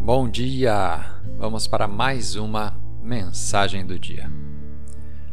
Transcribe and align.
Bom 0.00 0.28
dia! 0.28 1.04
Vamos 1.38 1.66
para 1.66 1.88
mais 1.88 2.36
uma 2.36 2.76
mensagem 3.02 3.84
do 3.84 3.98
dia. 3.98 4.30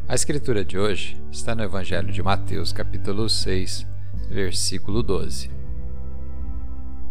A 0.08 0.14
escritura 0.14 0.64
de 0.64 0.78
hoje 0.78 1.22
está 1.30 1.54
no 1.54 1.62
Evangelho 1.62 2.10
de 2.12 2.22
Mateus, 2.22 2.72
capítulo 2.72 3.28
6, 3.28 3.86
versículo 4.28 5.02
12. 5.02 5.50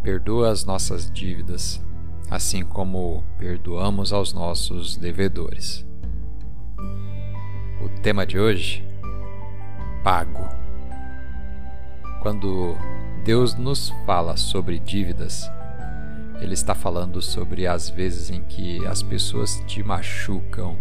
Perdoa 0.04 0.52
as 0.52 0.66
nossas 0.66 1.10
dívidas, 1.12 1.82
assim 2.30 2.64
como 2.64 3.24
perdoamos 3.38 4.12
aos 4.12 4.34
nossos 4.34 4.98
devedores. 4.98 5.86
O 7.82 8.02
tema 8.02 8.26
de 8.26 8.38
hoje: 8.38 8.86
pago. 10.04 10.48
Quando 12.22 12.76
Deus 13.24 13.54
nos 13.54 13.90
fala 14.06 14.38
sobre 14.38 14.80
dívidas, 14.80 15.50
ele 16.40 16.54
está 16.54 16.74
falando 16.74 17.22
sobre 17.22 17.68
as 17.68 17.90
vezes 17.90 18.30
em 18.30 18.42
que 18.42 18.86
as 18.88 19.04
pessoas 19.04 19.62
te 19.68 19.84
machucam 19.84 20.78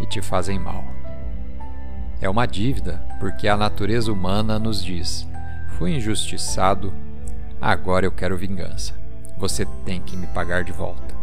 e 0.00 0.06
te 0.06 0.20
fazem 0.20 0.58
mal. 0.58 0.84
É 2.20 2.28
uma 2.28 2.46
dívida 2.46 3.02
porque 3.18 3.48
a 3.48 3.56
natureza 3.56 4.12
humana 4.12 4.58
nos 4.58 4.84
diz: 4.84 5.26
fui 5.78 5.96
injustiçado, 5.96 6.92
agora 7.60 8.04
eu 8.04 8.12
quero 8.12 8.36
vingança. 8.36 8.94
Você 9.38 9.64
tem 9.86 10.00
que 10.00 10.16
me 10.16 10.26
pagar 10.26 10.64
de 10.64 10.72
volta. 10.72 11.16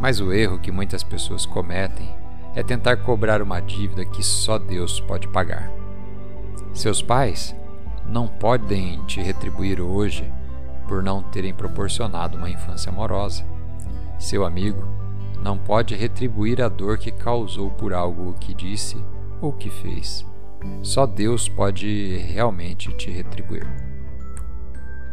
Mas 0.00 0.20
o 0.20 0.32
erro 0.32 0.60
que 0.60 0.70
muitas 0.70 1.02
pessoas 1.02 1.44
cometem 1.44 2.08
é 2.54 2.62
tentar 2.62 2.98
cobrar 2.98 3.42
uma 3.42 3.60
dívida 3.60 4.04
que 4.04 4.22
só 4.22 4.58
Deus 4.58 5.00
pode 5.00 5.26
pagar. 5.28 5.70
Seus 6.72 7.02
pais 7.02 7.54
não 8.06 8.26
podem 8.26 9.02
te 9.04 9.20
retribuir 9.20 9.80
hoje 9.80 10.30
por 10.86 11.02
não 11.02 11.22
terem 11.22 11.54
proporcionado 11.54 12.36
uma 12.36 12.50
infância 12.50 12.90
amorosa. 12.90 13.44
Seu 14.18 14.44
amigo 14.44 14.86
não 15.42 15.58
pode 15.58 15.94
retribuir 15.94 16.60
a 16.62 16.68
dor 16.68 16.98
que 16.98 17.10
causou 17.10 17.70
por 17.70 17.92
algo 17.92 18.34
que 18.34 18.54
disse 18.54 18.96
ou 19.40 19.52
que 19.52 19.70
fez. 19.70 20.24
Só 20.82 21.06
Deus 21.06 21.48
pode 21.48 22.16
realmente 22.18 22.92
te 22.92 23.10
retribuir. 23.10 23.66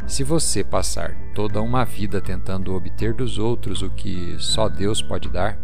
Se 0.06 0.24
você 0.24 0.64
passar 0.64 1.16
toda 1.34 1.62
uma 1.62 1.84
vida 1.84 2.20
tentando 2.20 2.74
obter 2.74 3.14
dos 3.14 3.38
outros 3.38 3.82
o 3.82 3.90
que 3.90 4.36
só 4.38 4.68
Deus 4.68 5.02
pode 5.02 5.28
dar, 5.28 5.58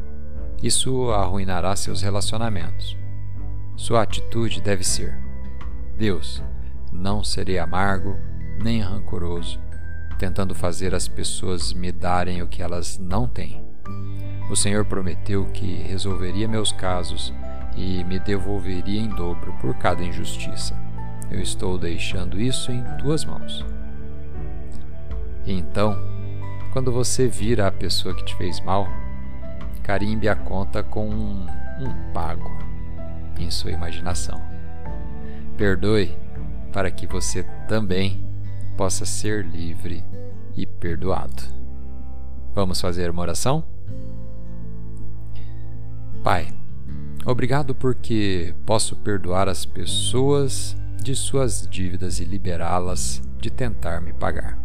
isso 0.62 1.10
arruinará 1.10 1.74
seus 1.76 2.02
relacionamentos. 2.02 2.96
Sua 3.76 4.02
atitude 4.02 4.60
deve 4.60 4.84
ser: 4.84 5.18
Deus, 5.96 6.42
não 6.96 7.22
serei 7.22 7.58
amargo 7.58 8.18
nem 8.58 8.80
rancoroso 8.80 9.60
tentando 10.18 10.54
fazer 10.54 10.94
as 10.94 11.06
pessoas 11.06 11.72
me 11.72 11.92
darem 11.92 12.42
o 12.42 12.46
que 12.46 12.62
elas 12.62 12.98
não 12.98 13.28
têm. 13.28 13.64
O 14.50 14.56
Senhor 14.56 14.84
prometeu 14.84 15.44
que 15.46 15.82
resolveria 15.82 16.48
meus 16.48 16.72
casos 16.72 17.32
e 17.76 18.02
me 18.04 18.18
devolveria 18.18 19.00
em 19.00 19.08
dobro 19.08 19.52
por 19.60 19.74
cada 19.76 20.02
injustiça. 20.02 20.76
Eu 21.30 21.40
estou 21.40 21.76
deixando 21.76 22.40
isso 22.40 22.70
em 22.70 22.82
tuas 22.98 23.24
mãos. 23.24 23.64
Então, 25.46 25.98
quando 26.72 26.92
você 26.92 27.28
vira 27.28 27.66
a 27.66 27.72
pessoa 27.72 28.14
que 28.14 28.24
te 28.24 28.34
fez 28.36 28.60
mal, 28.60 28.88
carimbe 29.82 30.28
a 30.28 30.34
conta 30.34 30.82
com 30.82 31.08
um, 31.08 31.46
um 31.80 32.12
pago 32.12 32.50
em 33.38 33.50
sua 33.50 33.72
imaginação. 33.72 34.40
Perdoe 35.56 36.16
para 36.72 36.90
que 36.90 37.06
você 37.06 37.42
também 37.68 38.24
possa 38.76 39.04
ser 39.04 39.44
livre 39.44 40.04
e 40.56 40.66
perdoado. 40.66 41.42
Vamos 42.54 42.80
fazer 42.80 43.10
uma 43.10 43.22
oração? 43.22 43.64
Pai, 46.22 46.48
obrigado 47.24 47.74
porque 47.74 48.54
posso 48.64 48.96
perdoar 48.96 49.48
as 49.48 49.64
pessoas 49.64 50.76
de 51.02 51.14
suas 51.14 51.68
dívidas 51.70 52.18
e 52.18 52.24
liberá-las 52.24 53.22
de 53.40 53.50
tentar 53.50 54.00
me 54.00 54.12
pagar. 54.12 54.58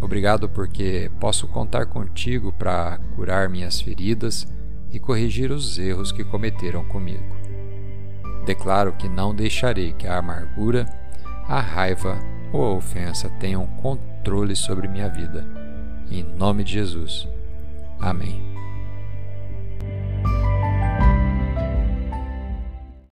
Obrigado 0.00 0.48
porque 0.48 1.10
posso 1.20 1.46
contar 1.46 1.86
contigo 1.86 2.52
para 2.52 2.98
curar 3.14 3.50
minhas 3.50 3.80
feridas 3.80 4.46
e 4.90 4.98
corrigir 4.98 5.50
os 5.50 5.78
erros 5.78 6.10
que 6.10 6.24
cometeram 6.24 6.84
comigo. 6.84 7.39
Declaro 8.44 8.92
que 8.92 9.08
não 9.08 9.34
deixarei 9.34 9.92
que 9.92 10.06
a 10.06 10.18
amargura, 10.18 10.86
a 11.48 11.60
raiva 11.60 12.18
ou 12.52 12.64
a 12.64 12.74
ofensa 12.74 13.28
tenham 13.38 13.66
controle 13.66 14.56
sobre 14.56 14.88
minha 14.88 15.08
vida. 15.08 15.44
Em 16.10 16.22
nome 16.22 16.64
de 16.64 16.72
Jesus. 16.72 17.28
Amém. 18.00 18.42